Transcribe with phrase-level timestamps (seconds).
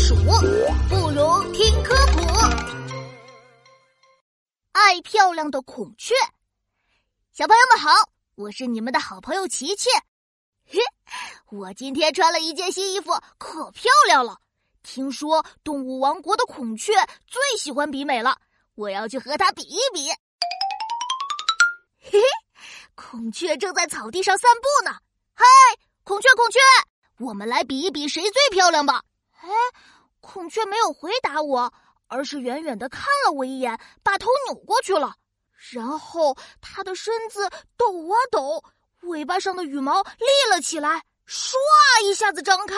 [0.00, 0.14] 数，
[0.88, 2.20] 不如听科普。
[4.72, 6.14] 爱漂亮的孔雀，
[7.32, 7.90] 小朋友们好，
[8.34, 9.90] 我是你们的好朋友琪琪。
[10.64, 10.80] 嘿，
[11.50, 14.38] 我今天穿了一件新衣服，可漂亮了。
[14.82, 16.94] 听说动物王国的孔雀
[17.26, 18.38] 最喜欢比美了，
[18.76, 20.08] 我要去和它比一比。
[22.02, 22.20] 嘿嘿，
[22.94, 24.96] 孔雀正在草地上散步呢。
[25.34, 25.44] 嗨，
[26.04, 26.58] 孔雀，孔雀，
[27.18, 29.02] 我们来比一比谁最漂亮吧。
[29.50, 29.56] 哎，
[30.20, 31.72] 孔雀没有回答我，
[32.06, 35.14] 而是远远的看了我一眼，把头扭过去了。
[35.72, 38.64] 然后它的身子抖啊抖，
[39.02, 41.54] 尾巴上的羽毛立了起来，唰
[42.04, 42.76] 一下子张开，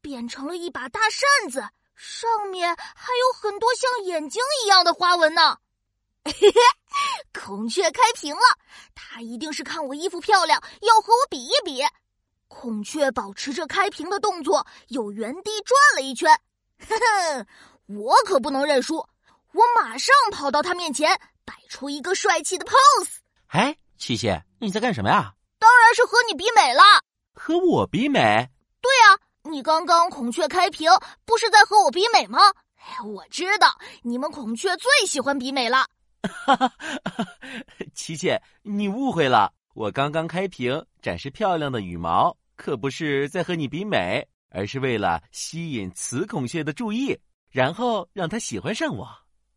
[0.00, 5.58] 变成了一把大扇子，上面还有很多像眼睛一样的花纹呢。
[6.24, 6.52] 嘿嘿，
[7.32, 8.42] 孔雀开屏了，
[8.94, 11.82] 它一定是看我衣服漂亮，要和我比一比。
[12.54, 16.30] 孔雀保持着开屏的动作，又原地转了一圈。
[16.78, 17.46] 哼哼，
[17.86, 18.96] 我可不能认输！
[19.52, 21.10] 我马上跑到他面前，
[21.44, 23.16] 摆出一个帅气的 pose。
[23.48, 25.34] 哎，琪琪，你在干什么呀？
[25.58, 26.80] 当然是和你比美了。
[27.34, 28.48] 和我比美？
[28.80, 30.88] 对呀，你刚刚孔雀开屏，
[31.26, 32.38] 不是在和我比美吗？
[33.04, 35.86] 我知道你们孔雀最喜欢比美了。
[36.22, 36.72] 哈哈，
[37.94, 39.52] 琪琪，你误会了。
[39.74, 42.34] 我刚刚开屏，展示漂亮的羽毛。
[42.56, 47.18] 可不是在和你比美，而是为了吸引雌孔雀的注意，
[47.50, 49.08] 然后让它喜欢上我。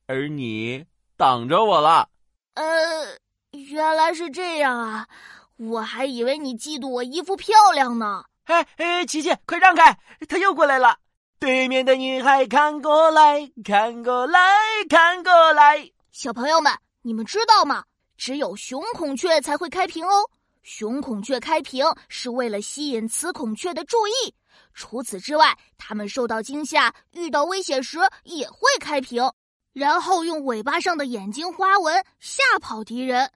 [0.07, 2.09] 而你挡着我了。
[2.55, 2.63] 呃，
[3.51, 5.07] 原来是这样啊，
[5.57, 8.23] 我还以为你嫉妒我衣服漂亮呢。
[8.45, 10.97] 哎哎，琪琪，快让开，他又过来了。
[11.39, 14.39] 对面的女孩看过来看过来
[14.89, 15.91] 看过来。
[16.11, 17.83] 小朋友们，你们知道吗？
[18.17, 20.27] 只有雄孔雀才会开屏哦。
[20.67, 24.35] 雄孔雀开屏是为了吸引雌孔雀的注意。
[24.73, 29.31] 除此之外，它们受到惊吓、遇到危险时也会开屏，
[29.71, 33.31] 然后用尾巴上的眼睛花纹吓跑敌人。